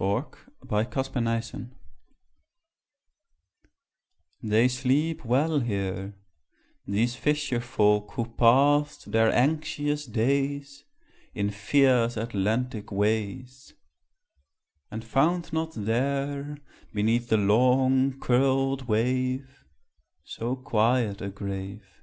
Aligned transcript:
IN 0.00 0.24
A 0.62 0.66
BRETON 0.66 1.04
CEMETERY 1.04 1.68
They 4.42 4.66
sleep 4.66 5.24
well 5.24 5.60
here, 5.60 6.16
These 6.84 7.14
fisher 7.14 7.60
folk 7.60 8.10
who 8.14 8.26
passed 8.34 9.12
their 9.12 9.30
anxious 9.32 10.04
days 10.06 10.82
In 11.32 11.50
fierce 11.50 12.16
Atlantic 12.16 12.90
ways; 12.90 13.74
And 14.90 15.04
found 15.04 15.52
not 15.52 15.74
there, 15.76 16.58
Beneath 16.92 17.28
the 17.28 17.36
long 17.36 18.18
curled 18.18 18.88
wave, 18.88 19.64
So 20.24 20.56
quiet 20.56 21.20
a 21.20 21.28
grave. 21.30 22.02